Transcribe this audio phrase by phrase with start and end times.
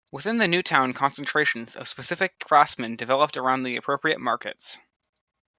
[0.09, 4.79] Within the New Town concentrations of specific craftsmen developed around the appropriate markets.